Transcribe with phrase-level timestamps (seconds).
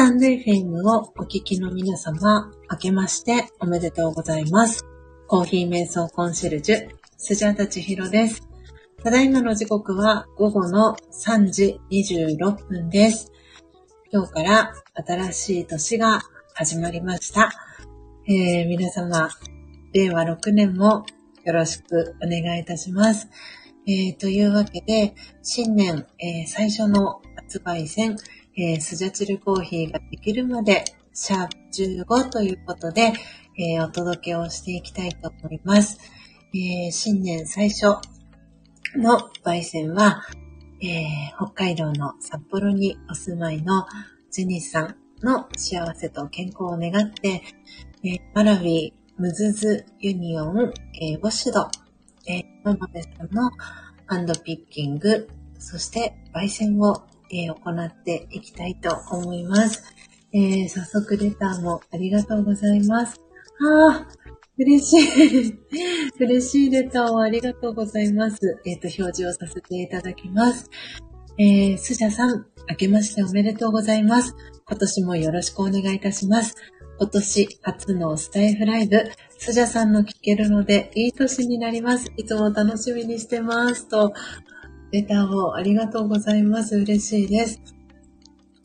[0.00, 4.86] タンド FM をお聞きの皆様、明けましておめでとうございます。
[5.26, 6.88] コーヒー瞑想コンシェルジュ、
[7.18, 8.40] スジャタチヒロです。
[9.04, 13.30] ただいまの時刻は午後の3時26分です。
[14.10, 14.72] 今日から
[15.06, 16.22] 新しい年が
[16.54, 17.50] 始まりました。
[18.26, 19.28] えー、皆様、
[19.92, 21.04] 令和6年も
[21.44, 23.28] よろしくお願いいたします。
[23.86, 28.16] えー、というわけで、新年、えー、最初の焙煎、
[28.62, 30.84] えー、スジャチルコーヒーができるまで、
[31.14, 33.14] シャープ15ということで、
[33.58, 35.98] えー、お届けをしていきたいと思います。
[36.52, 37.86] えー、新年最初
[38.96, 40.26] の焙煎は、
[40.82, 41.06] え、
[41.38, 43.86] 北海道の札幌にお住まいの
[44.30, 47.42] ジェニスさんの幸せと健康を願って、
[48.04, 51.66] えー、マラウィムズズユニオン、えー、ウォッシュド、
[52.26, 53.50] えー、ママベさんの
[54.06, 59.82] ハンドピッキング、そして焙煎をえ、行っていきたいと思います。
[60.32, 63.20] えー、早速レターもありがとうございます。
[63.60, 64.08] ああ、
[64.58, 65.58] 嬉しい。
[66.20, 68.38] 嬉しいレターをありがとうございます。
[68.66, 70.68] えっ、ー、と、表示をさせていただきます。
[71.38, 74.34] えー、スジャさん、明けましておめでとうございます。
[74.68, 76.54] 今年もよろしくお願いいたします。
[76.98, 79.02] 今年初のスタイフライブ、
[79.38, 82.12] スジャさんの聞けるので、いい年になります。
[82.16, 83.88] いつも楽しみにしてます。
[83.88, 84.12] と、
[84.92, 86.76] レターをありがとうございます。
[86.76, 87.60] 嬉しいです。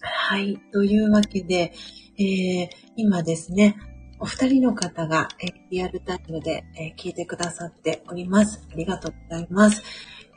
[0.01, 0.57] はい。
[0.71, 1.71] というわけで、
[2.17, 3.77] えー、今ですね、
[4.19, 8.65] お二人の方が、えリアルタイムで、え聞いてくださっております。
[8.71, 9.83] ありがとうございます。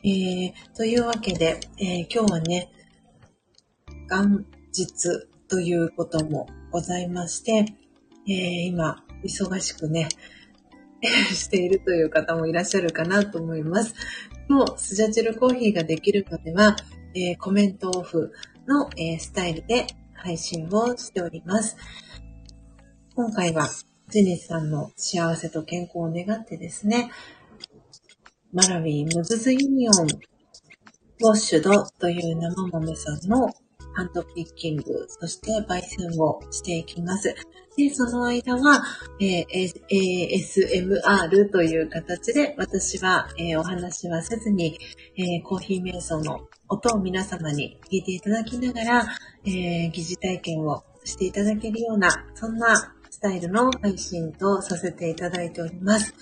[0.04, 2.70] えー、というわけで、えー、今日はね、
[4.10, 4.44] 元
[4.76, 7.65] 日ということもございまして、
[8.28, 8.32] えー、
[8.66, 10.09] 今、忙しくね、
[11.32, 13.94] しているという方もいらっしゃるかなと思います。
[14.48, 16.76] のスジャチルコーヒーができるまでは、
[17.14, 18.32] えー、コメントオフ
[18.67, 21.76] の、えー、スタイルで配信をしております。
[23.14, 23.69] 今回は
[24.11, 27.11] ジェニスさんの幸せと健康を願ってですね、
[28.52, 29.94] マラウィムズズユニオン
[31.20, 33.50] ウォッシュドという生豆さんの
[33.98, 37.34] ハンドピッキング、そして焙煎をしていきます。
[37.76, 38.80] で、その間は、
[39.20, 44.78] えー、ASMR という形で、私は、えー、お話はせずに、
[45.16, 49.06] えー、コーヒー瞑想の音を皆様に聞いていただきながら、
[49.44, 52.76] え疑似体験をしていただけるような、そんな
[53.10, 56.14] スタイルの配信とさせていただいております。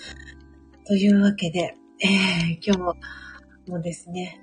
[0.87, 4.41] というわけで、え今日もですね、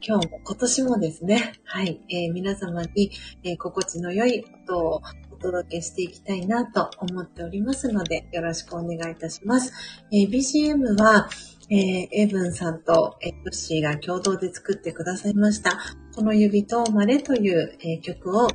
[0.00, 3.10] 今日も今年もですね、 はい、えー、皆様に、
[3.44, 9.72] えー、心地の良い音をお届けしていきたいなと思っておりますので、よろしくお願いいたします。
[10.12, 11.28] えー、BGM は、
[11.70, 15.78] えー、エブンさんとエッシーが共同で作ってくださいました。
[16.14, 18.48] この指とまれという、え、曲を、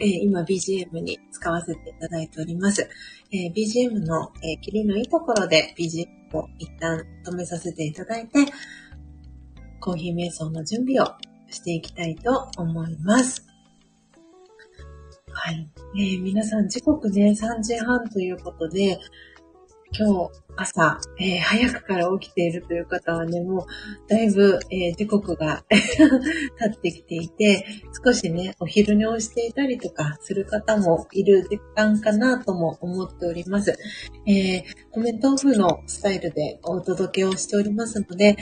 [0.00, 2.88] えー、今 BGM に使わせていただいております。
[3.30, 8.40] え BGM の、え切りのいいところで BGM を一旦止めさせていただいて、
[9.84, 11.12] コーヒー瞑想の準備を
[11.50, 13.46] していきたいと思います。
[15.30, 15.68] はい。
[15.98, 18.98] えー、皆さん時刻ね、3時半ということで、
[19.92, 23.66] 今日朝、えー、早くから起きているという方はね、もう
[24.08, 25.76] だいぶ、えー、時刻が 経
[26.66, 27.66] ってきていて、
[28.02, 33.76] 少しね、お昼寝をしていたりとかする方もいる時間かなとも思っております。
[34.26, 38.38] えー、コメントオフのスタイルでお届けをしておりますので、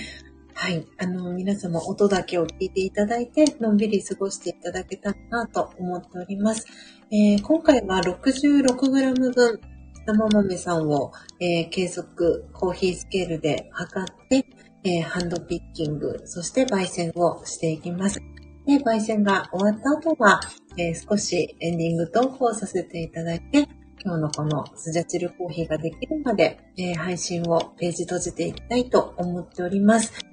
[0.54, 0.87] はい。
[0.99, 6.66] あの、皆様音だけを聞いていただいて、のんびり過ごしていただけたらなと思っております。
[7.10, 9.60] えー、今回は 66g 分、
[10.06, 14.46] 生豆さんを、えー、計測、コーヒースケールで測って、
[14.84, 18.20] えー、ハンドピッキング、そして焙煎をしていきます。
[18.66, 20.40] で、焙煎が終わった後は、
[20.76, 23.69] えー、少しエンディングトークをさせていただいて、
[24.04, 30.31] 今日のこのスジャチルコーヒーができるまで、えー、配信をページ閉じていきたいと思っております。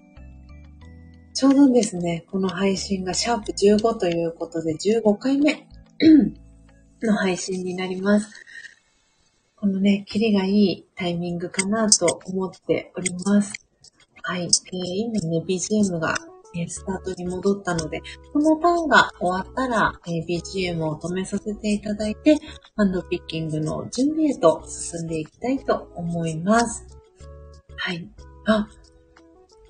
[1.34, 5.68] ちょうどですね、この配信がシャープ15ということで15回目
[7.02, 8.30] の配信になります。
[9.56, 13.54] このね、キリがいいタイミングかなと思っております。
[14.24, 14.44] はい。
[14.44, 16.16] えー、今ね、BGM が、
[16.56, 18.02] えスタートに戻ったので、
[18.34, 22.38] このターンが終わったら、えー、BGM を止めさせていただいて、
[22.76, 26.88] ハンドピッキングの準備へと進んでいきたいと思います。
[27.76, 28.10] はい。
[28.46, 28.68] あ、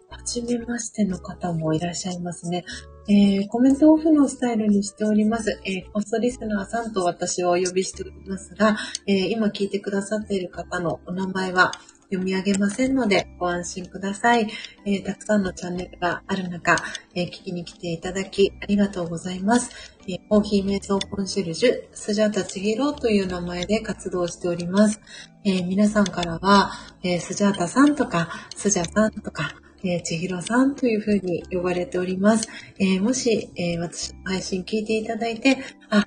[0.10, 2.66] 初めましての方もいらっしゃいますね。
[3.08, 5.60] えー、コメントオフのスタイルにしております。
[5.66, 8.78] えー、コストリスナーさんと私をお呼びしておりますが、
[9.08, 11.72] えー、今聞いてくださっている方のお名前は、
[12.12, 14.48] 読み上げませんのでご安心ください。
[14.86, 16.76] えー、たくさんのチャンネルがある中、
[17.16, 19.96] えー、聞きに来ていただきありがとうございます。
[20.08, 25.00] えー、コーヒー瞑想コンシェルジュ、スジャータチヒロという名前で活動しております。
[25.46, 26.72] え皆さんからは、
[27.04, 29.54] えスジャータさんとか、スジャさんとか、
[29.84, 32.48] えー、千尋さんというふうに呼ばれております。
[32.80, 35.58] えー、もし、えー、私の配信聞いていただいて、
[35.90, 36.06] あ、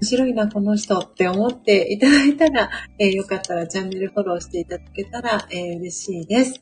[0.00, 6.60] 面白いな、この人って思っていただいたら、えー、よかったらチャンネルフォローしていただけたら、えー、嬉しいです。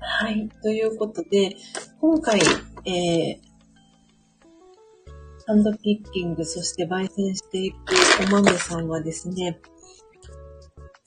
[0.00, 0.48] はい。
[0.62, 1.56] ということで、
[2.00, 2.40] 今回、
[2.84, 3.48] えー、
[5.46, 7.76] ハンドピッキング、そして焙煎していく
[8.28, 9.60] お豆さんはですね、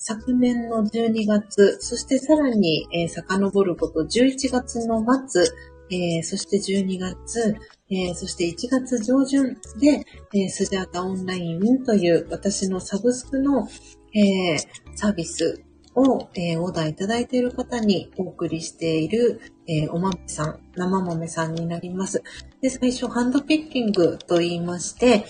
[0.03, 5.43] 昨年の12月、そしてさらに、えー、遡ること11月の末、
[5.91, 7.55] えー、そして12月、
[7.91, 10.03] えー、そして1月上旬で、
[10.33, 13.67] えー、スジャータオンラインという私のサブスクの、
[14.15, 14.57] え、
[14.95, 15.63] サービス
[15.93, 22.23] を、えー、オーダーいただいている方にお送りしている、えー、お豆さん、生豆さんになります。
[22.59, 25.25] で、最初ハンドピッキングと言いまして、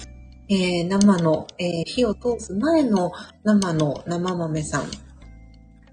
[0.52, 3.14] えー、生の、えー、火を通す前の
[3.46, 4.88] 生の生豆さん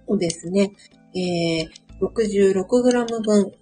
[0.08, 0.72] をですね、
[1.14, 1.69] えー、
[2.02, 3.52] 66g 分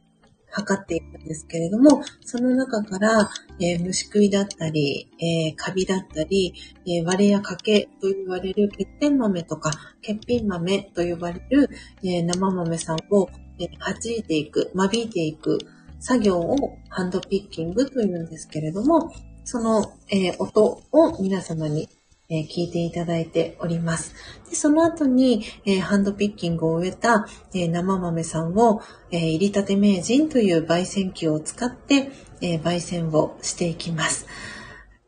[0.49, 3.29] 測っていくんですけれども、その中から、
[3.61, 6.55] えー、虫食いだったり、えー、カビだったり、
[6.87, 11.69] えー、割れや欠けと言われる欠点豆とか欠品豆と呼ばれる、
[12.03, 15.59] え生豆さんを、え弾いていく、間引いていく
[15.99, 19.13] 作業をハンドピッキングというんですけれども、
[19.47, 21.89] その、えー、音を皆様に、
[22.29, 24.13] えー、聞いていただいております。
[24.51, 32.11] でその後に、えー、ハンドピッキングを終えた、え生豆さんを、え入りたて名人という焙煎機を使って、
[32.41, 34.27] え焙煎をしていきます。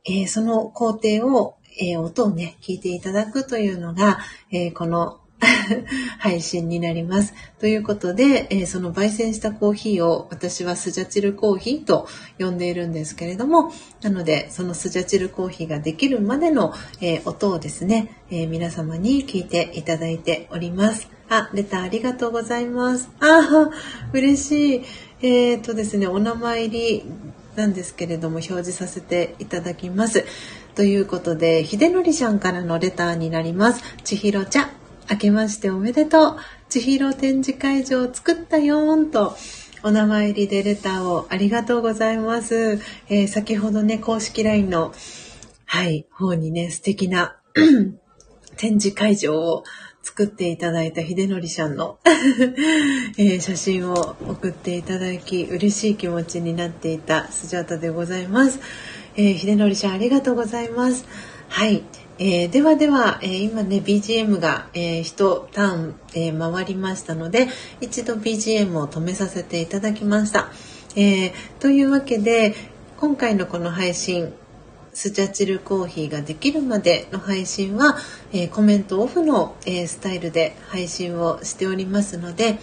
[0.05, 4.19] えその工程を、え音をね、聞いていただくというのが、
[4.53, 5.19] えこの
[6.19, 7.35] 配信になります。
[7.61, 21.09] ということで、えー、その焙煎したコーヒーを私はスジャチルコーヒーと呼んでいるんですけれども、なので、そのスジャチルコーヒーができるまでの、えー、音をですね、えー、皆様に聞いていただいております。
[21.29, 23.11] あ、レターありがとうございます。
[23.21, 23.71] あ
[24.13, 24.83] 嬉しい。
[25.21, 27.05] えっ、とですね、お名前入り
[27.57, 30.25] なんですけれども、表示させていただきます。
[30.75, 33.83] ということで、秀則ちゃんからのレターになります。
[34.05, 34.71] ちひろちゃん、
[35.11, 36.37] 明けましておめでとう。
[36.69, 39.37] 千尋展示会場を作ったよーんと、
[39.83, 42.81] お名前入りでレターをありがとうございます。
[43.09, 44.93] えー、先ほどね、公式 LINE の、
[45.65, 47.37] はい、方にね、素敵な
[48.57, 49.65] 展示会場を
[50.03, 51.99] 作っていただいた秀則さんの
[53.17, 58.59] えー、写真を送っていただき、嬉しい気持ちになっていたスジャータでございます。
[59.17, 61.07] えー、秀則さんありがとうございます。
[61.49, 61.85] はい。
[62.21, 67.47] えー、ではでは、えー、今ね BGM が、えー、1ターン、えー、回りましたので
[67.81, 70.49] 一度 BGM を止めさせていただきました。
[70.97, 72.55] えー、というわけで
[72.97, 74.35] 今回のこの配信
[74.99, 77.97] スチャチルコーヒーができるまでの配信は、
[78.33, 82.59] えー、コメントオフの、えー、スタイルで配信をしておりますので、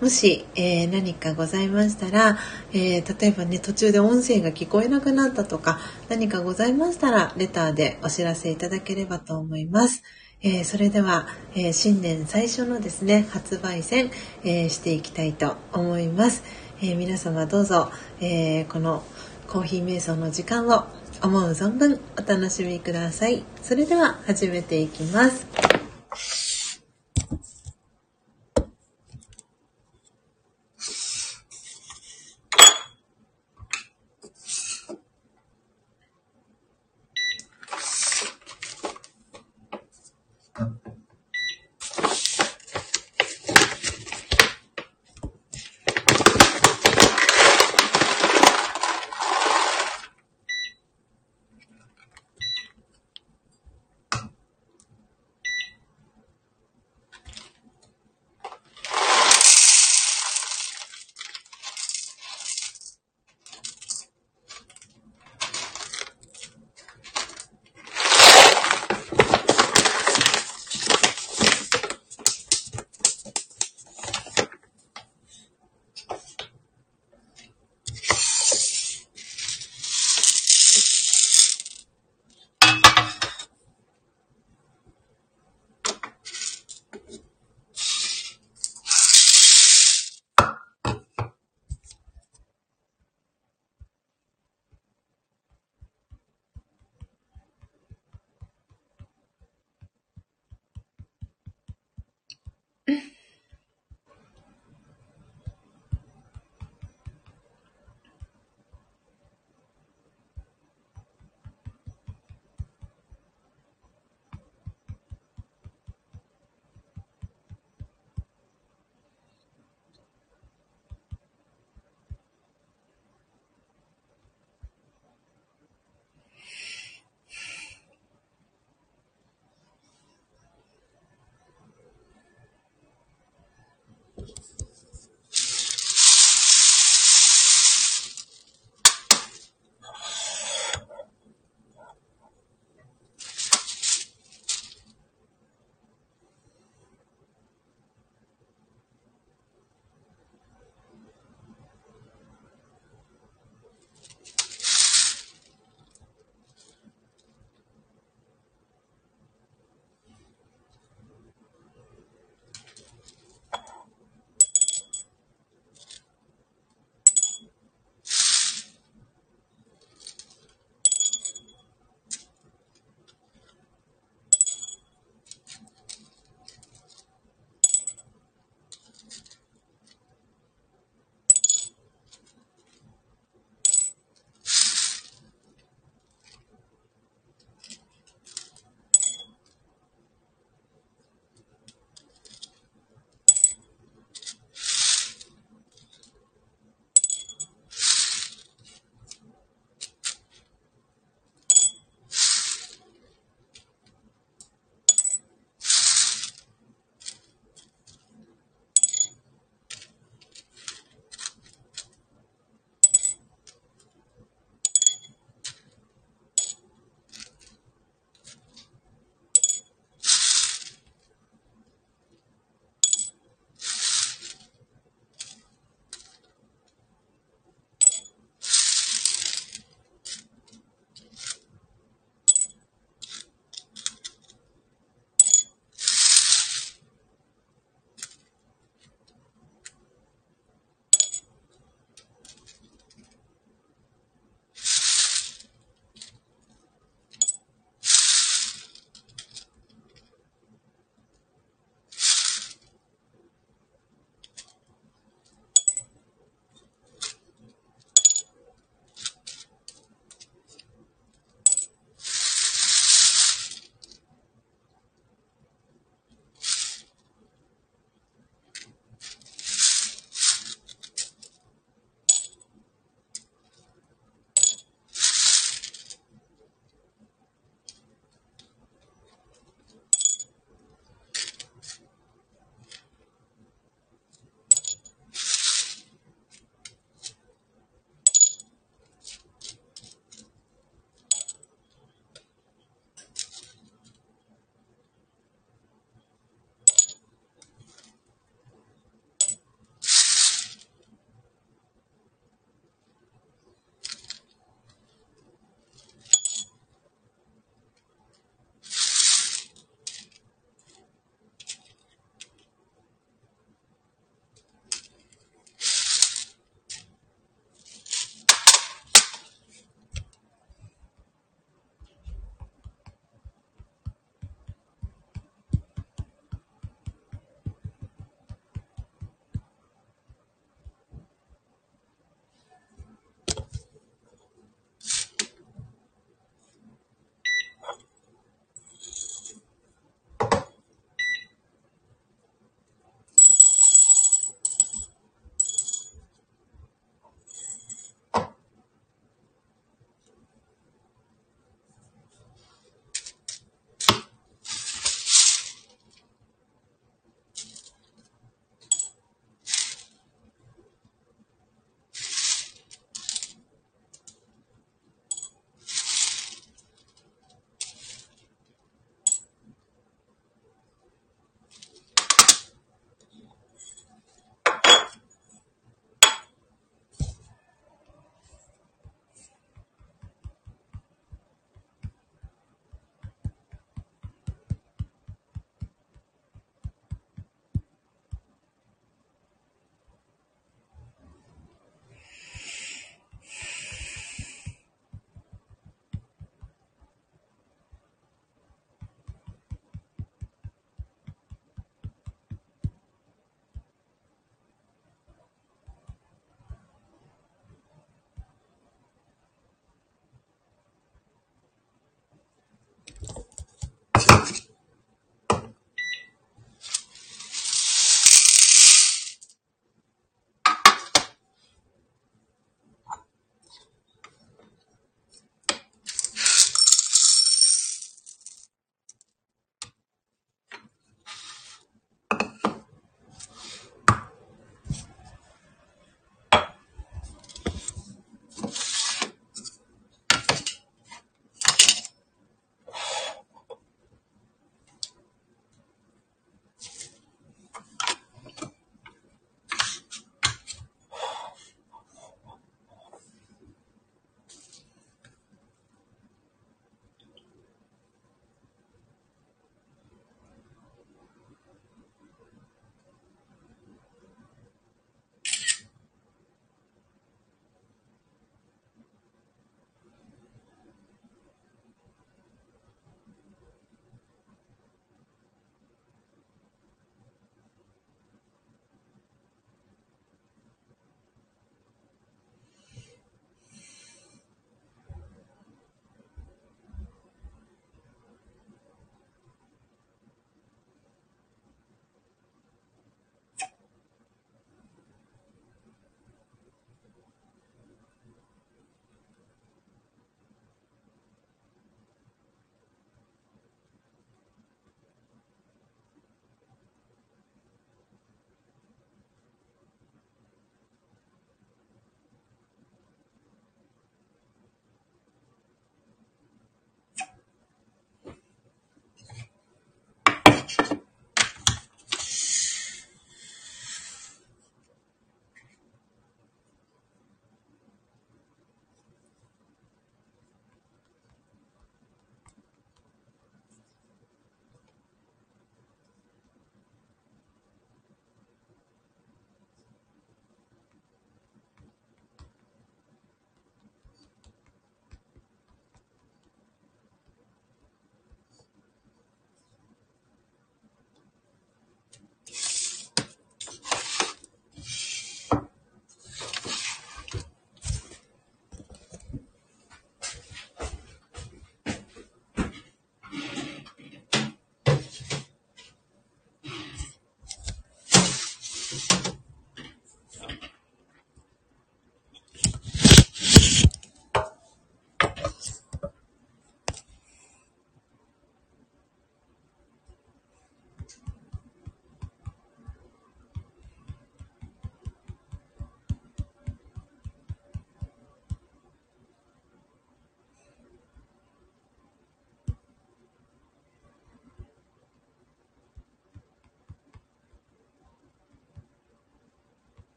[0.00, 2.38] もし、えー、何かございましたら、
[2.72, 5.78] えー、例えばね途中で音声が聞こえなくなったとか
[6.08, 10.02] 何かございましたらレターでお知らせいただければと思います。
[10.40, 11.26] えー、それでは、
[11.56, 14.12] え新年最初のですね発売戦、
[14.44, 16.44] えしていきたいと思います。
[16.80, 17.90] え皆様どうぞ、
[18.20, 19.02] えこの
[19.48, 20.86] コーヒー瞑想の時間を
[21.24, 23.42] 思う存分お楽しみください。
[23.62, 26.57] それでは始めていきます。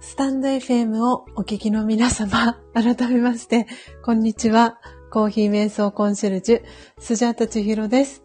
[0.00, 3.66] スタンド FM をお聞きの皆様、 改めまして、
[4.02, 4.78] こんにちは。
[5.10, 6.62] コーヒー瞑想コンシェルジュ、
[6.98, 8.22] スジャータチヒロです。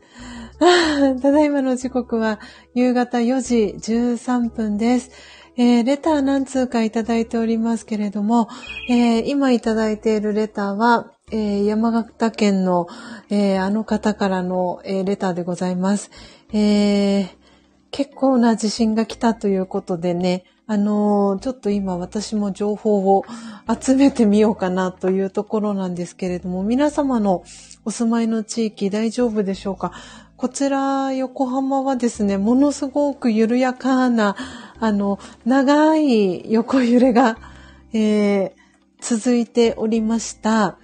[1.22, 2.40] ただいまの時刻は
[2.74, 5.12] 夕方4時13分です。
[5.58, 8.48] えー、レター何通かいただいておりますけれども、
[8.90, 12.88] えー、今いただいているレターは、えー、山形県の、
[13.30, 16.12] えあの方からの、えレターでございます。
[16.54, 17.45] えー
[17.92, 23.24] 結構な地震が来たということでね、あのー、ちょっと今私も情報を
[23.80, 27.44] 集めてみようかなというところなんですけれども、皆様の
[27.86, 29.92] お住まいの地域大丈夫でしょうか？
[30.38, 34.36] こちら、横浜はですね、ものすごく緩やかな、
[34.80, 37.38] あの、長い横揺れが、
[37.94, 38.52] えー、
[39.00, 40.78] 続いておりました。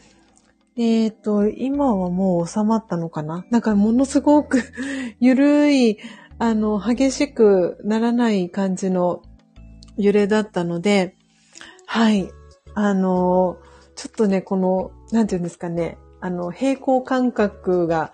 [0.78, 3.45] えっ、ー、と、今はもう収まったのかな？
[3.49, 4.62] なんかものすごく
[5.20, 5.97] ゆるい、
[6.42, 9.22] あの、激しくならない感じの
[9.96, 11.16] 揺れだったので、
[11.86, 12.32] はい。
[12.74, 13.58] あの、
[13.96, 18.12] ちょっとね、この、なんていうんですかね、あの、平行感覚が、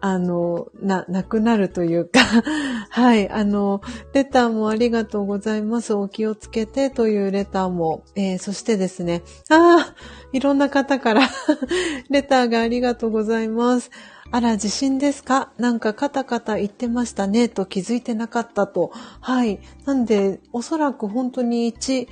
[0.00, 2.18] あの、な、なくなるというか
[2.90, 3.80] はい、あの、
[4.12, 5.94] レターもありがとうございます。
[5.94, 9.94] お気をつけてというレターも、えー、そしてですね、ああ、
[10.32, 11.28] いろんな方から
[12.10, 13.92] レターがありがとうございます。
[14.32, 15.52] あら、地震ですか？
[15.58, 18.90] なんかカタカタ言ってましたねと気づいてなかったと。
[19.20, 19.60] はい。
[19.84, 22.08] なんで、おそらく本当に1、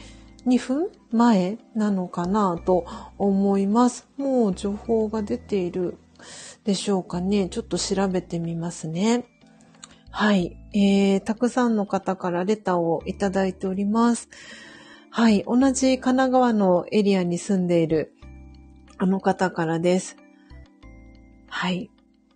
[0.47, 2.85] 2分前なのかなと
[3.17, 4.07] 思います。
[4.19, 5.97] もう情報が出ている
[6.65, 7.49] でしょうかね。
[7.49, 9.25] ちょっと調べてみますね。
[10.11, 10.59] はい。
[10.75, 14.29] えー、たくさんの方からレターをいただいております。
[15.09, 15.43] はい。
[15.47, 18.13] 同じ神奈川のエリアに住んでいる
[18.99, 20.17] あの方からです。
[21.49, 21.91] はい。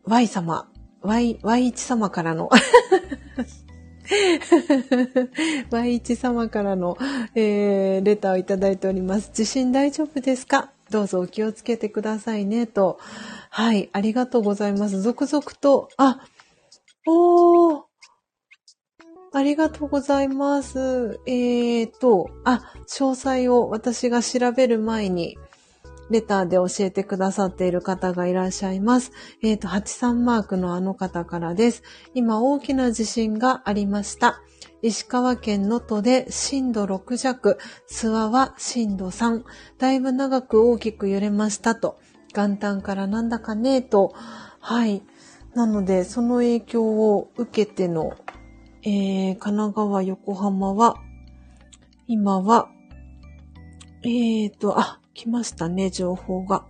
[0.06, 0.68] Y 様、
[1.02, 2.50] Y、Y1 様からの
[5.70, 6.98] Y1 様からの、
[7.34, 9.30] えー、レターをいただいております。
[9.32, 10.70] 地震大丈夫ですか？
[10.90, 12.98] どうぞお気をつけてくださいね、と。
[13.50, 15.00] はい、ありがとうございます。
[15.00, 16.20] 続々と、あ、
[17.06, 17.82] おー、
[19.32, 21.18] ありがとうございます。
[21.26, 25.38] えーと、あ、詳細を私が調べる前に、
[26.10, 29.12] レターで教えてくださっている方がいらっしゃいます。
[29.42, 31.82] えっ、ー、と、83マークのあの方からです。
[32.14, 34.40] 今大きな地震がありました。
[34.82, 37.58] 石川県能登で震度6弱、
[37.90, 39.42] 諏訪は震度3、
[39.78, 41.98] だいぶ長く大きく揺れましたと。
[42.34, 44.12] 元旦からなんだかねと。
[44.60, 45.02] はい。
[45.54, 48.12] なので、その影響を受けての、
[48.82, 50.96] えー、神奈川、横浜は、
[52.06, 52.68] 今は、
[54.02, 56.66] えーと、あ、来ましたね、情報が。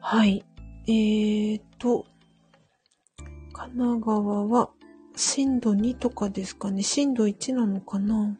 [0.00, 0.44] はい。
[0.86, 2.06] えーと、
[3.52, 4.70] 神奈川は
[5.16, 6.82] 震度2とかですかね。
[6.82, 8.36] 震度1なのかな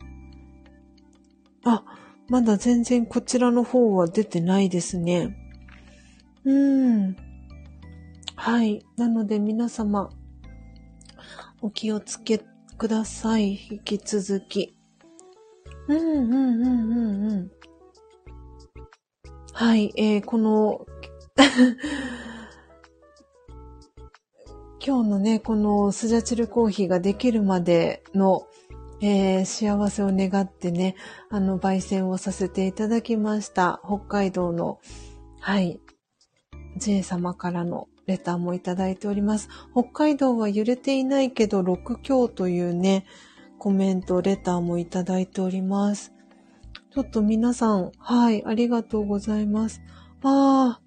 [1.65, 1.85] あ、
[2.29, 5.37] まだ全然こちらの方は出てないですね。
[6.45, 7.17] うーん。
[8.37, 8.85] はい。
[8.97, 10.11] なので皆様、
[11.63, 12.43] お気をつけ
[12.77, 13.53] ください。
[13.71, 14.77] 引き続き。
[15.89, 17.51] うん、うん、うん、うん、うん。
[19.57, 19.93] はい。
[19.95, 20.85] えー、この
[24.85, 28.49] 今日のね、このスジャチルコーヒーができるまでの、
[29.01, 30.97] えー、幸せを願ってね、
[31.31, 33.81] あの、焙煎をさせていただきました。
[33.85, 34.81] 北海道の、
[35.39, 35.79] はい、
[36.77, 39.49] J 様からのレターもいただいております。
[39.71, 43.07] 北海道は揺れていないけど6強というね、
[43.61, 46.14] コメント、レターもいただいております。
[46.95, 49.82] ちょっと皆さん、はい、ありがとうございます。
[50.22, 50.78] ああ、は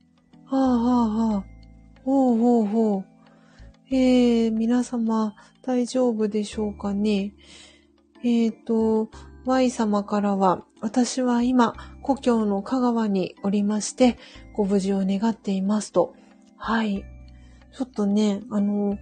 [0.52, 1.46] あ、はあ、はあ。
[2.06, 3.06] ほうほうほう。
[3.94, 7.34] えー、皆様大丈夫でしょうかね？
[8.24, 9.10] えっ、ー、と、
[9.44, 14.18] Y 様からは、私は今、故郷の香川におりまして、
[14.56, 16.14] ご無事を願っていますと。
[16.56, 17.04] はい。
[17.74, 18.98] ちょっとね、あの、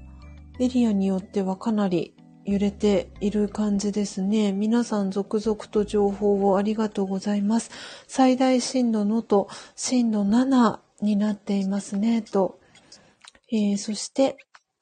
[0.60, 2.15] エリアによってはかなり
[2.46, 4.52] 揺れている感じですね。
[4.52, 7.72] 皆さん続々と情報をありがとうございます。
[8.08, 12.60] 最大震度のと震度7になっていますね、と。
[13.52, 14.38] えー、そして、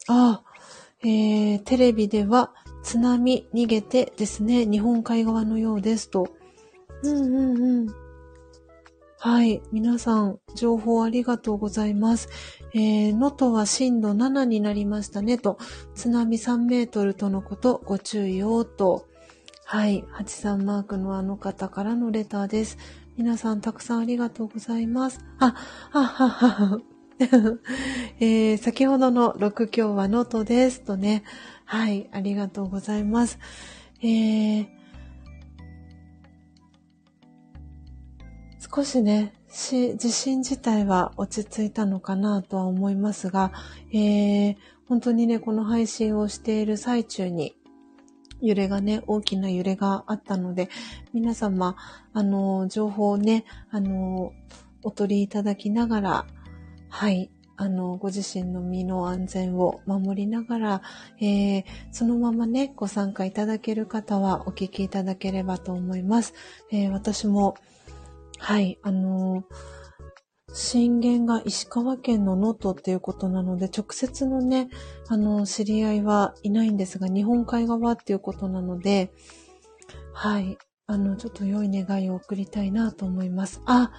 [0.07, 0.53] ああ、
[1.01, 2.53] えー、テレビでは
[2.83, 6.27] 津波逃げてですね、日本海側のようですと。
[7.03, 8.02] うんうんうん。
[9.25, 9.61] はい。
[9.71, 12.27] 皆さん、情報ありがとうございます。
[12.73, 15.57] えー、能登は震度7になりましたねと、
[15.95, 19.07] 津波3メートルとのことご注意をと。
[19.63, 20.03] はい。
[20.11, 22.77] 83マークのあの方からのレターです。
[23.15, 25.21] 皆さんたくさんありがとうございます。
[25.39, 25.55] あ、
[25.91, 26.81] ははは。
[28.19, 31.23] えー、先ほどの6強は能登ですとね。
[31.63, 33.39] はい、ありがとうございます。
[34.01, 34.67] えー、
[38.75, 43.51] 少しね、地震自体は落ち着いたのかなとは思いますが、
[43.91, 44.55] えー、
[44.87, 47.55] 本当にね、この配信をしている最中に、
[48.41, 50.69] 揺れがね、大きな揺れがあったので、
[51.13, 51.75] 皆様、
[52.13, 54.33] あの、情報をね、あの、
[54.81, 56.25] お取りいただきながら、
[56.89, 57.29] はい。
[57.55, 60.81] あの、ご自身の身の安全を守りながら、
[61.21, 66.33] えー、そのままね、ご参加いただける方はお聞きいただければと思います。
[66.71, 67.53] えー、私も、
[68.43, 69.45] はい、あの
[70.53, 74.67] 震源が石川県の能登っていうことなので、直接のね、
[75.07, 79.13] あの、知り合いはいないんですが、日本海側っていうことなので、
[80.13, 83.61] はい、あの、ちょっと良い願いを送りたいなと思います。
[83.65, 83.93] あ、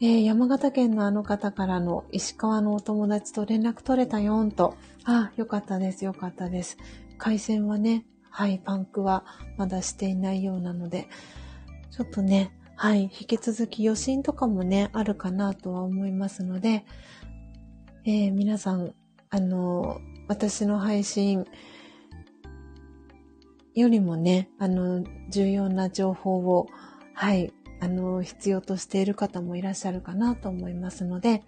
[0.00, 4.76] えー、山形県のあの方からの石川のお友達と連絡取れたよんと。
[5.04, 6.78] あ、よかったです、よかったです。
[7.18, 9.26] 回線はね、はい、パンクは
[9.58, 11.06] まだしていないようなので、
[11.96, 16.84] ちょっとね、はい、引き続き余震とかもね、あるかなとは思いますので、
[18.04, 18.94] えー、皆さん、
[19.30, 21.44] あの、私の配信
[23.76, 26.66] よりもね、あの、重要な情報を、
[27.12, 31.44] はい、あの、必要としている方もいらっしゃるかなと思いますので、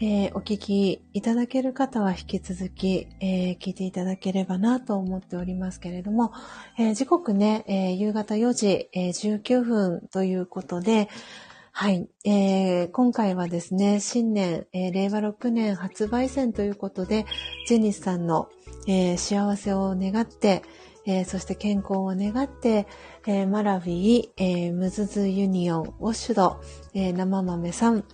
[0.00, 6.32] えー、お聞きいただける方は引き続き、えー、聞いていただければなと思っておりますけれども、
[6.76, 11.08] えー、時刻ね、え夕方4時、え19分ということで、
[11.70, 17.24] はい、えー、今回はですね、新年、え令和6年発売戦ということで、
[17.68, 18.48] ジェニスさんの、
[18.88, 20.62] え幸せを願って、
[21.06, 22.86] え、そして健康を願って、
[23.26, 26.60] え、マラビー、えー、ムズズユニオン、ウォッシュド、
[26.94, 28.04] え生豆さん、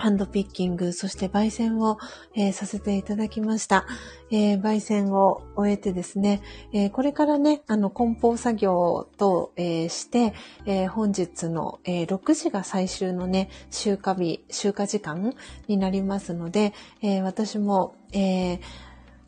[0.00, 1.98] ハンドピッキング、そして焙煎を、
[2.34, 3.84] えー、させていただきました。
[4.30, 6.40] えー、焙煎を終えてですね、
[6.72, 10.32] えー、これからね、あの、梱包作業と、えして、
[10.64, 15.34] え本日の、え6時が最終のね、集荷日、集荷時間
[15.68, 16.72] になりますので、
[17.02, 18.58] え私も、え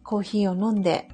[0.03, 1.07] コーヒーを飲んで、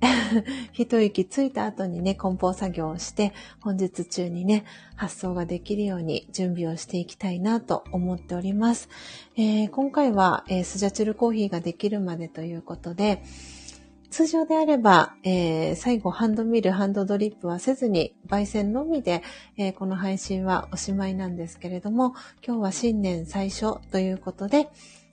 [0.72, 4.64] 一息ついた後にね、梱包作業をして、本日中にね、
[4.96, 8.88] 発送ができるように準備をしていきたいなと思っております。
[9.36, 13.22] えー、今回は、えー、スジャチルコーヒーができるまでということで、
[14.10, 19.22] 通常であれば、えー、最後ハンドミル、ハンドドリップはせずに、焙煎のみで、
[19.56, 24.68] えー、この配信はおしまいなんですけれども、今日は新年最初ということで、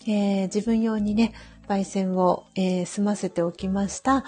[0.07, 1.33] えー、自分用にね、
[1.67, 4.23] 焙煎を、え済ませておきました。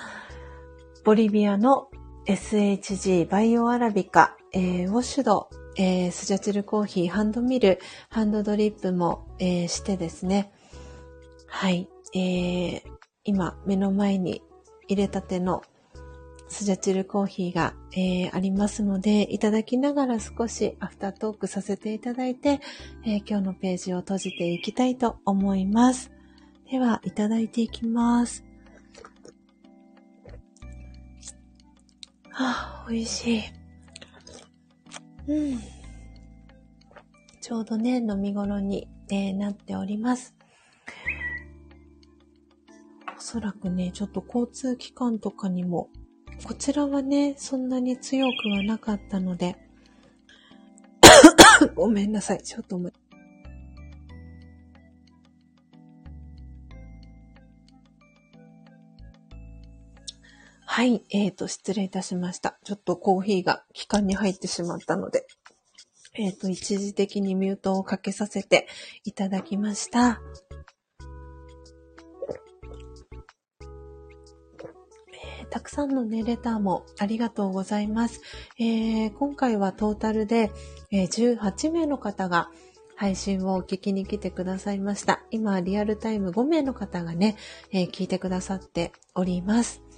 [1.03, 1.89] ボリビアの、
[2.25, 7.79] SHG バイオアラビカ、えー、ウォッシュド、えー、スジャチルコーヒー、ハンドミル、
[8.09, 10.51] ハンドドリップも、えー、してですね。
[11.47, 11.89] はい。
[12.13, 12.81] えー、
[13.23, 14.43] 今、目の前に
[14.87, 15.63] 入れたての
[16.49, 22.59] スジャチルコーヒーが、えー、ありますので、いただきながら少しアフタートークさせていただいて、
[23.05, 26.11] えー、今日のページを閉じていきたいと思います。
[26.69, 28.48] では、いただいていきます。
[32.41, 33.43] あ、美味しい。
[35.27, 35.59] うん。
[37.41, 40.33] ちょうどね、飲み頃に、えー、なっております。
[43.17, 45.89] おそらくね、ちょっと交通機関とかにも、
[46.45, 49.57] こちらはね、そんなに強くはなかったので、
[51.75, 52.41] ごめんなさい。
[52.41, 52.79] ちょっと
[60.79, 62.57] はい、えーと、失礼いたしました。
[62.63, 65.27] ちょっとコーヒーが気管に入ってしまったので、
[66.13, 68.65] えっ、ー、と、一時的にミュートをかけさせて
[69.03, 70.21] いただきました。
[75.49, 78.21] たくさんのね、レターもありがとうございます。
[78.57, 80.49] えー、今回はトータルで、
[80.91, 82.51] え18名の方が
[82.95, 85.25] 配信を聞きに来てくださいました。
[85.29, 87.35] 今、リアルタイム5名の方がね、
[87.73, 89.88] え聞いてくださっております。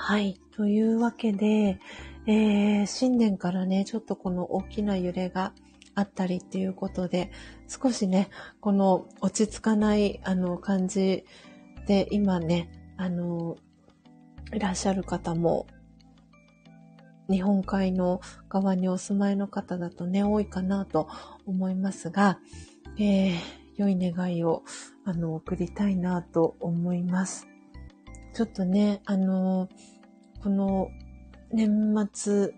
[0.00, 0.40] はい。
[0.56, 1.80] というわけで、
[2.26, 5.52] えー、新年からね、ちょっとこの大きな揺れが
[5.96, 7.32] あったりっていうことで、
[7.66, 8.30] 少しね、
[8.60, 11.24] この落ち着かない、あの、感じ
[11.88, 13.56] で、今ね、あの、
[14.54, 15.66] いらっしゃる方も、
[17.28, 21.08] 日本海の側にお住まいの方だとね、多いかなと
[21.44, 22.38] 思いますが、
[22.98, 23.34] えー、
[23.76, 24.62] 良い願いを、
[25.04, 27.48] あの、送りたいなと思います。
[28.38, 29.68] ちょっとね、あの、
[30.44, 30.92] この
[31.50, 32.54] 年末、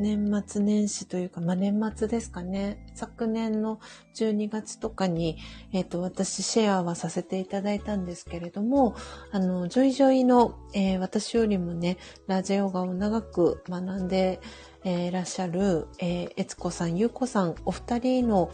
[0.00, 2.86] 年末年始というか、まあ、年末ですかね。
[2.94, 3.80] 昨年の
[4.14, 5.36] 12月とかに、
[5.74, 8.96] えっ、ー、と、私シェアはさせていただいたんですけれども、
[9.30, 14.40] あの、ジョイジョイの、えー、私よりもね、ラジャヨガを長く学んで、
[14.84, 18.50] えー、いらっしゃる、えー、えつこさん、ゆうこさん、お二人の、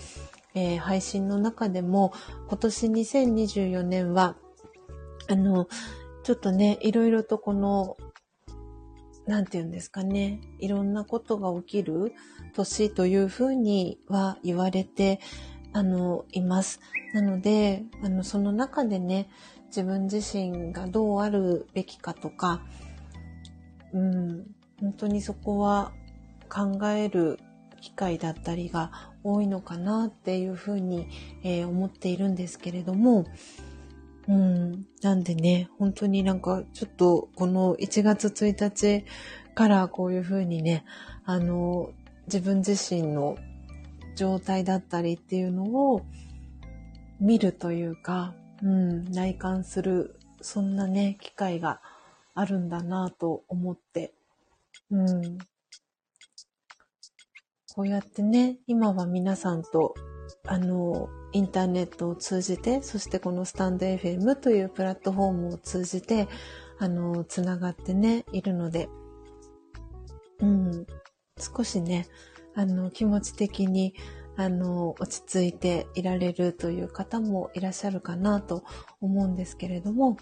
[0.56, 2.12] え、配信の中でも、
[2.48, 4.34] 今年2024年は、
[5.28, 5.68] あの、
[6.30, 7.96] ちょっとね、いろいろとこの、
[9.26, 12.12] なんて言うんですかね、いろんなことが起きる
[12.54, 15.18] 年というふうには言われて、
[15.72, 16.78] あの、います。
[17.14, 19.28] なので、あの、その中でね、
[19.70, 22.62] 自分自身がどうあるべきかとか、
[23.92, 24.46] うん、
[24.80, 25.90] 本当にそこは
[26.48, 27.40] 考える
[27.80, 28.92] 機会だったりが
[29.24, 31.08] 多いのかなっていうふうに、
[31.42, 33.26] えー、思っているんですけれども、
[34.30, 34.86] うん。
[35.02, 39.04] なんでね、本当になんかちょっとこの1月1日
[39.56, 40.84] からこういうふうにね、
[41.24, 41.90] あの、
[42.26, 43.36] 自分自身の
[44.14, 46.02] 状態だったりっていうのを
[47.18, 51.80] 見るというか、うん、内観する、そんなね、機会が
[52.34, 54.14] あるんだなと思って、
[54.92, 55.38] うん。
[57.74, 59.94] こうやってね、今は皆さんと、
[60.46, 66.28] あの、インターネットを通じて、そしてこのスタンド FM というプラットフォームを通じて、
[66.78, 68.88] あの、つながってね、いるので、
[70.40, 70.86] うん、
[71.38, 72.06] 少しね、
[72.54, 73.94] あの、気持ち的に、
[74.36, 78.64] あの、落ち着いていられるという方もいらっしゃるかなと
[79.00, 80.16] 思うんですけれども、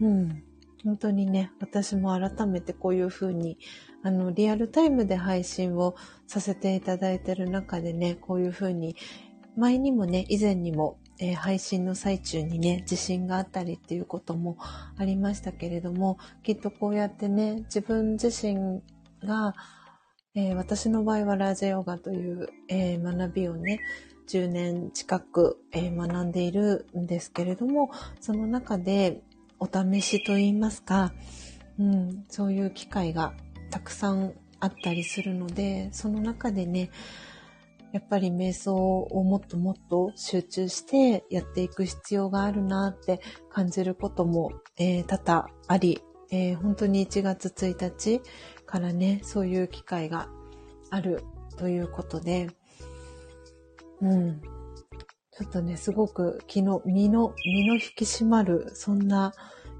[0.00, 0.42] うん、
[0.84, 3.58] 本当にね、私も改めてこういうふうに、
[4.02, 5.94] あの、リアルタイムで配信を
[6.26, 8.96] させていただいている中でね、こういうふうに
[9.56, 14.56] 前にもね、以前にも、えー、配信の最中にね、地震があったりっていうことも
[14.96, 18.82] ありましたけれども、きっとこうやってね、自分自身
[19.24, 19.54] が、
[20.34, 23.80] えー、私の場合はラージェヨガという、えー、学びをね、
[24.28, 27.90] 10年近く、え学んでいるんですけれども、
[28.20, 29.20] その中で
[29.58, 31.12] お試しといいますか、
[31.78, 33.34] うん、そういう機会が
[33.72, 36.90] たくさんあったりするので、その中でね、
[37.92, 43.20] やっぱり瞑想をもっともっと集中してやっていく必要があるなって
[43.50, 48.20] 感じることも、えー、多々あり、えー、本当に1月1日
[48.66, 50.28] からね、そういう機会が
[50.90, 51.24] ある
[51.56, 52.48] ということで、
[54.02, 54.40] うん。
[55.32, 59.32] ちょっとね、すごく気の、身の、身の引き締まる、そんな、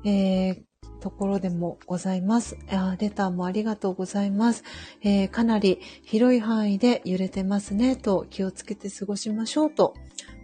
[0.04, 0.62] えー、
[1.02, 2.56] ところでもございます。
[2.70, 4.62] あレターもありがとうございます、
[5.02, 9.94] えー、かなり広い範囲で揺れてますねと気をつけて過ごしましょうと、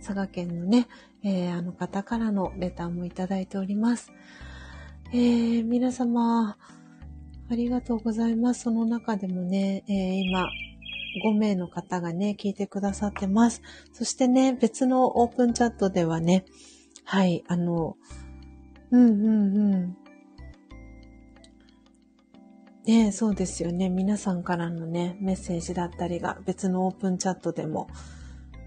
[0.00, 0.88] 佐賀県のね、
[1.22, 4.12] えー、あの方からのレターもいただいております。
[5.12, 6.56] えー、皆様、
[7.50, 8.64] ありがとうございます。
[8.64, 9.94] その中でもね、えー、
[10.24, 10.50] 今、
[11.24, 13.62] 5名の方がね、聞いてくださってます。
[13.92, 16.44] そしてね、別のオープンチャットではね、
[17.04, 17.96] はい、あの、
[18.90, 19.96] うんうんうん。
[22.88, 23.90] ねそうですよね。
[23.90, 27.86] 皆さんからのね、メッセージだったりが別のオープンチャットでも、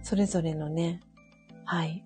[0.03, 0.99] それぞれのね、
[1.65, 2.05] はい、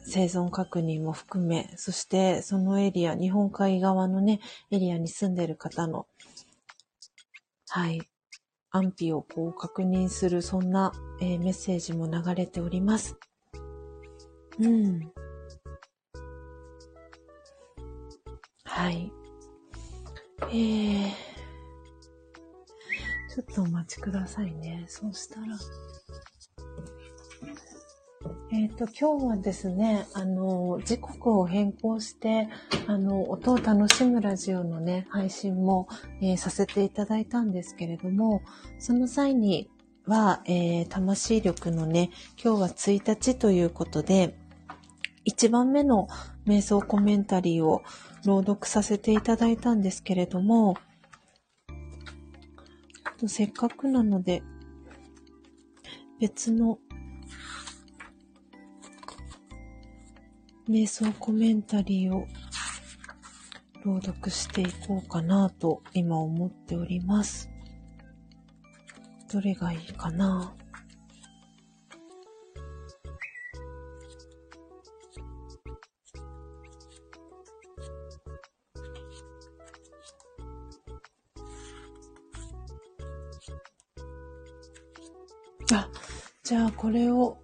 [0.00, 4.40] 生存確認も含め、そしてそのエリア、日本海側のね、
[4.72, 6.08] エリアに住んでる方の、
[7.68, 8.00] はい、
[8.72, 10.90] 安否をこう確認する、そんな、
[11.20, 13.16] えー、メッセージも流れております。
[14.58, 15.12] うん。
[18.64, 19.12] はい。
[20.42, 21.10] えー、
[23.34, 24.84] ちょっとお待ちくださいね。
[24.86, 25.46] そうしたら。
[28.52, 32.48] えっ、ー、と、今日はですね、あの、時刻を変更して、
[32.86, 35.88] あの、音を楽しむラジオのね、配信も、
[36.20, 38.42] えー、させていただいたんですけれども、
[38.78, 39.70] その際に
[40.06, 42.10] は、えー、魂力のね、
[42.42, 44.36] 今日は1日ということで、
[45.26, 46.08] 1番目の
[46.46, 47.82] 瞑想コメンタリーを
[48.26, 50.76] 朗読させていただいたんですけれども、
[53.28, 54.42] せっかくなので、
[56.20, 56.80] 別の
[60.68, 62.26] 瞑想コメンタリーを
[63.84, 67.48] 朗読していこうかなと今思っております。
[69.32, 70.52] どれがいいかな？
[86.46, 87.38] じゃあこれを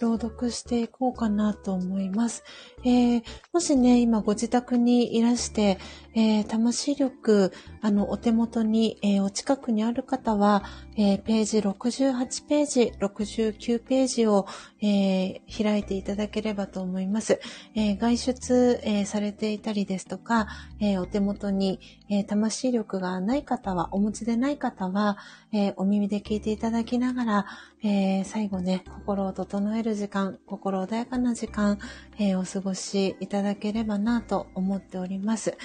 [0.00, 2.42] 朗読していこうかなと思います。
[2.84, 3.22] えー、
[3.52, 5.78] もしね、今ご自宅にいらして、
[6.14, 10.64] えー、魂力、あの、お手元に、えー、お近くにある方は、
[10.96, 14.46] え、ページ68ページ、69ページを、
[14.82, 17.40] え、開いていただければと思います。
[17.74, 20.48] え、外出、え、されていたりですとか、
[20.80, 21.80] え、お手元に、
[22.10, 25.16] え、魂力がない方は、お持ちでない方は、
[25.52, 27.46] え、お耳で聞いていただきながら、
[27.84, 31.78] え、最後ね、心を整える時間、心穏やかな時間、
[32.18, 35.56] え、お過ごししいただければなと思っております。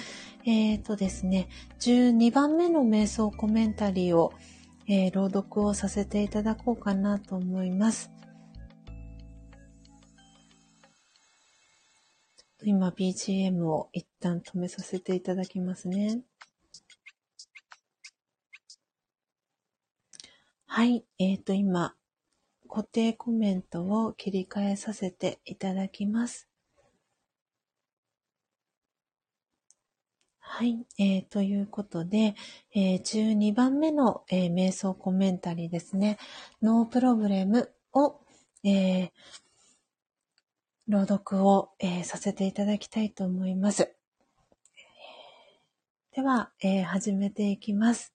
[0.44, 1.48] えっ、ー、とですね、
[1.80, 4.32] 12番目の瞑想コメンタリーを、
[4.86, 8.10] えー、朗読をさせていただこうかなと思います。
[12.64, 16.22] 今 BGM を一旦止めさせていただきますね。
[20.66, 21.04] はい。
[21.18, 21.94] えっ、ー、と、今、
[22.68, 26.48] 固定コメントを切り替えさせていただきます。
[30.50, 30.78] はい。
[30.98, 32.34] えー、ということで、
[32.74, 36.18] えー、12番目の、えー、瞑想コメンタリーですね。
[36.62, 38.18] ノープロブレムを、
[38.64, 39.10] えー、
[40.88, 43.94] 朗読を、えー、させていただきたいと思います。
[46.16, 48.14] では、えー、始めていきます。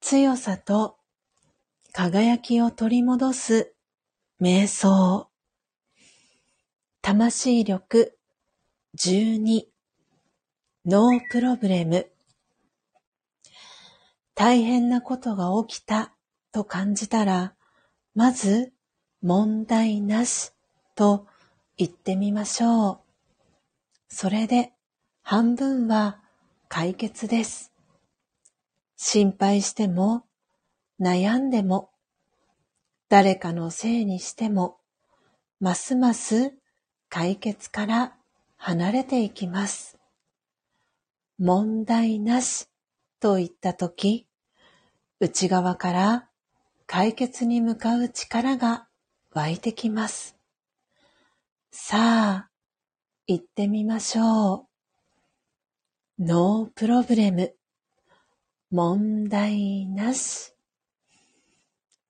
[0.00, 0.98] 強さと
[1.92, 3.74] 輝きを取り戻す
[4.38, 5.28] 瞑想。
[7.00, 8.18] 魂力
[8.98, 9.70] 12
[10.90, 12.10] ノープロブレム。
[14.34, 16.12] 大変なことが起きた
[16.50, 17.54] と感じたら、
[18.16, 18.72] まず
[19.22, 20.50] 問題なし
[20.96, 21.28] と
[21.76, 22.98] 言ってみましょう。
[24.08, 24.72] それで
[25.22, 26.18] 半分は
[26.68, 27.72] 解決です。
[28.96, 30.24] 心配しても
[31.00, 31.90] 悩んでも
[33.08, 34.78] 誰かのせいにしても
[35.60, 36.52] ますます
[37.08, 38.16] 解決から
[38.56, 39.99] 離れていきます。
[41.42, 42.68] 問題なし
[43.18, 44.28] と言ったとき、
[45.20, 46.28] 内側から
[46.86, 48.88] 解決に向かう力が
[49.32, 50.36] 湧いてきます。
[51.70, 52.50] さあ、
[53.26, 54.66] 行ってみましょ
[56.18, 56.22] う。
[56.22, 57.54] ノープロブレム。
[58.70, 60.52] 問題なし。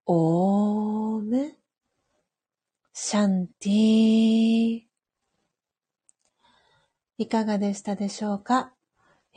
[0.06, 1.56] オーム。
[2.92, 4.80] シャンティ
[7.18, 8.74] いかがでしたでしょうか？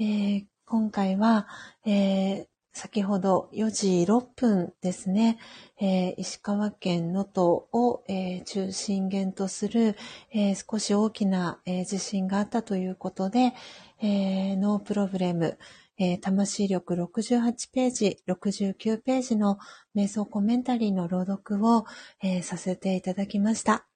[0.04, 1.48] えー、今回は、
[1.86, 5.40] えー、先ほど4時6分ですね、
[5.80, 9.96] えー、石川県能登を、えー、中心源とする、
[10.34, 13.54] えー、少し大きな、え、地震があったということで、
[14.02, 15.58] え、ノープロブレム、
[15.98, 19.58] え、魂力68ページ、69ページの
[19.96, 21.86] 瞑想コメンタリーの朗読を、
[22.22, 23.88] え、させていただきました。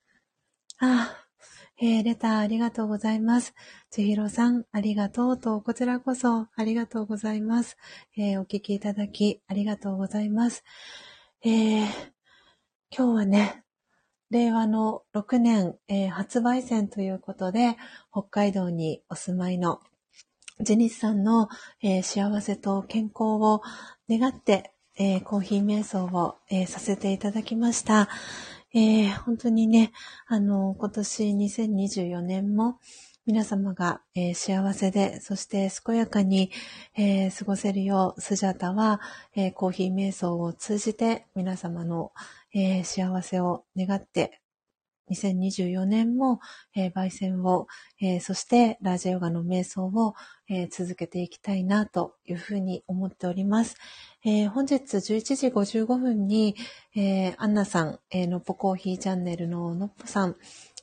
[0.79, 1.26] あ
[1.79, 3.53] えー、レターありがとうございます。
[3.91, 7.77] ちひろさん、ありがとうと、こちらこそありがとうございます。
[8.17, 10.63] えー、お聞きいただきありがとうございます。
[11.43, 11.85] えー、
[12.89, 13.63] 今日はね、
[14.29, 17.77] 令和の6年、えー、発売戦ということで、
[18.11, 19.79] 北海道にお住まいの
[20.59, 21.49] ジェニスさんの、
[21.83, 23.61] えー、幸せと健康を
[24.09, 28.09] 願って、えー、コーヒー瞑想を、えさせていただきました。
[28.77, 29.91] え本当にね、
[30.27, 32.79] あの、今年2024年も
[33.25, 36.51] 皆様が、え幸せで、そして健やかに、
[36.95, 39.01] え過ごせるよう、スジャタは、
[39.35, 42.11] えコーヒー瞑想を通じて皆様の、
[42.53, 44.41] え、幸せを願って、
[45.09, 46.39] 2024年も、
[46.75, 47.67] え、焙煎を、
[48.01, 50.13] え、そしてラージャヨガの瞑想を、
[50.49, 53.77] え、続けていきたいなというふうに思っております。
[54.29, 56.57] えー、本日11時55分に、
[56.97, 60.35] えー、アンナさん、えー、のっぽコーヒーチャンネルののっぽさん、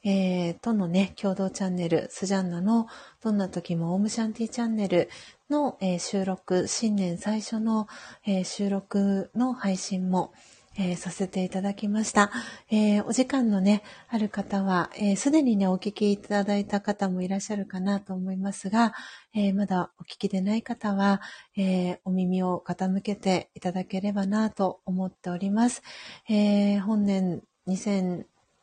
[0.03, 2.87] えー、とのね、共同チャンネル、スジャンナの
[3.23, 5.11] どんな時もオームシャンティチャンネル
[5.51, 7.87] の、えー、収録、新年最初の、
[8.27, 10.33] えー、収録の配信も、
[10.77, 12.31] えー、させていただきました。
[12.71, 18.93] えー、お時間のね、ある方は、す、え、で、にね、お聞きいただいた方もいらっしゃるかなと思いますが、
[19.35, 21.21] えー、まだお聞きでない方は、
[21.57, 25.83] えお耳を傾けていただければなと思っております。
[26.29, 27.77] え本年2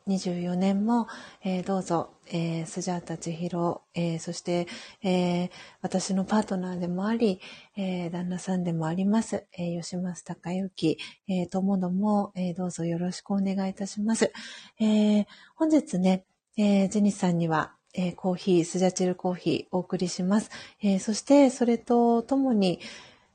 [0.08, 1.06] 24年も、
[1.44, 4.66] えー、どうぞ、えー、スジャータ千尋、えー、そして、
[5.02, 5.50] えー、
[5.80, 7.40] 私のパートナーでもあり、
[7.76, 10.98] えー、旦那さんでもあります、えー、吉松隆之、
[11.28, 14.32] えー、ともども、えー、どうぞよろしくお願いいたします。
[14.80, 16.24] えー、本日ね、
[16.56, 20.50] えー、ジェニスさんには、えー、コーヒー、スジャチルコーヒーお送りします。
[20.82, 22.80] えー、そして、それとともに、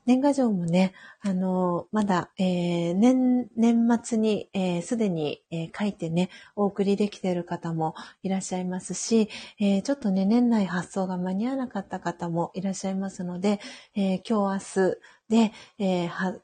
[0.08, 9.28] 年賀状もね、あの、まだ、えー、年、年末に、えす、でに、えー、書いてね、お送りできている方もいらっしゃいますし、
[9.60, 13.60] え、ちょっとね、年内発送が間に合わなかった方もいらっしゃいますので、
[13.94, 14.98] え、今日明日
[15.28, 16.40] で、えー、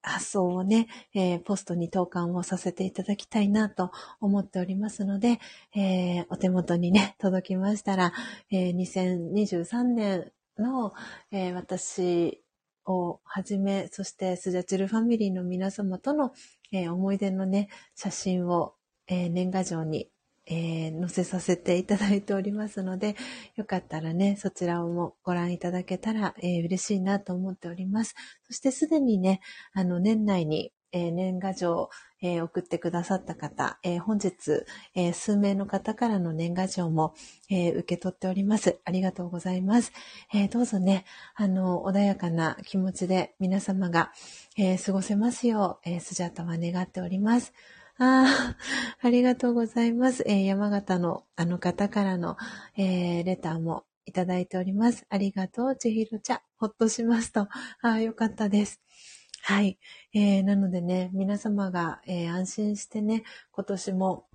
[0.00, 3.90] 発送をね、えー、ポストに投函をさせていただきたいなと
[4.22, 5.38] 思っておりますので、
[5.76, 8.14] えー、お手元にね、届きましたら、
[8.50, 10.92] えー、2023年の、
[11.30, 12.42] えー、私
[12.84, 16.32] をはじめ、そしてスジャチルファミリーの皆様との、
[16.72, 18.74] えー、思い出のね、写真を、
[19.06, 20.08] えー、年賀状に、
[20.46, 23.14] え載せさせていただいておりますので、
[23.54, 28.16] よかったらね、そちらをもご覧いただけたら、え嬉しいなと思っております。
[28.48, 29.40] そしてすでにね、
[29.72, 31.90] あの、年内に、えー、年賀状、
[32.20, 34.64] えー、送ってくださった方、えー、本日、
[34.94, 37.14] え数名の方からの年賀状も、
[37.50, 38.78] え受け取っております。
[38.84, 39.92] ありがとうございます。
[40.32, 41.04] えどうぞね、
[41.34, 44.12] あの、穏やかな気持ちで皆様が、
[44.56, 47.52] え過ごせますよう、えスジャタは願っております。
[47.98, 48.56] ああ、
[49.06, 50.24] ありがとうございます。
[50.26, 52.36] え山形のあの方からの、
[52.76, 55.06] えレターもいただいております。
[55.08, 56.40] ありがとう、ちひろちゃん。
[56.56, 57.42] ほっとしますと。
[57.42, 57.48] あ
[57.82, 58.80] あ、よかったです。
[59.44, 59.76] はい。
[60.14, 64.26] えー、なのでね、皆様が、えー、安心してね、今年も、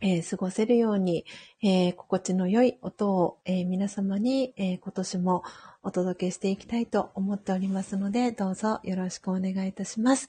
[0.00, 1.24] えー、過ごせるように、
[1.64, 5.42] え心地の良い音を、え皆様に、え今年も
[5.86, 10.28] お届けしていきたいと思っておりますので、どうぞよろしくお願いいたします。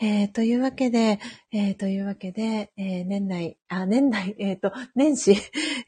[0.00, 1.18] えー、というわけで、
[1.50, 5.36] えー、というわけで、えー、年内、あ、年内、えっ、と、年始、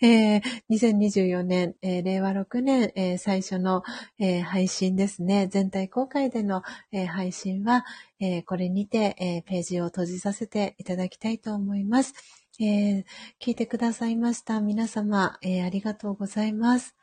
[0.02, 0.38] え
[0.68, 3.84] 2024年、え令和6年、え最初の、
[4.18, 5.46] え配信ですね。
[5.46, 7.84] 全体公開での、え配信は、
[8.18, 12.14] えこれにて、えページを閉じさせていただきたいと思います。
[12.58, 13.04] え、
[13.40, 16.96] 聞いてくださいました皆様、え、ありがとうございます。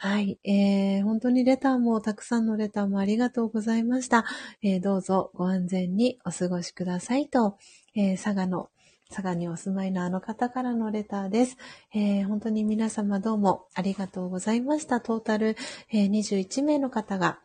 [0.00, 4.24] はい、えー、本当にレターも、たくさんのレターもありがとうございました。
[4.62, 7.58] えー、どうぞご安全にお過ごしくださいと、
[7.96, 8.70] えー、佐賀の、
[9.10, 11.56] 佐賀にお住まいのあの方からのレターです。
[11.92, 15.00] えー、本当に皆様どうもありがとうございました。
[15.00, 15.56] トータル、
[15.90, 17.40] えー、21名の方が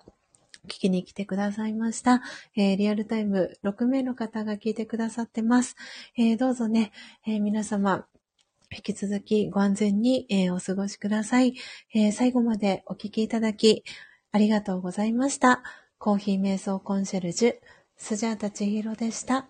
[0.68, 2.22] 聞きに来てくださいました。
[2.56, 5.76] えー、リアルタイム6名の方が聞いてくださってます。
[6.20, 6.92] えー、どうぞね、
[7.26, 8.06] えー、皆様、
[8.74, 11.56] 引き続きご安全に、えー、お過ごしください、
[11.94, 13.84] えー、最後までお聞きいただき、
[14.32, 15.64] ありがとうございました。
[16.00, 17.56] コーヒー瞑想コンシェルジュ、
[17.96, 19.48] スジャータチヒロでした。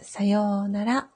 [0.00, 1.10] さようなら。